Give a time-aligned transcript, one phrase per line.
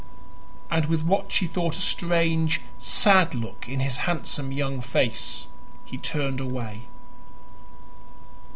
[0.71, 5.45] And with what she thought a strange, sad look in his handsome young face,
[5.85, 6.87] he turned away.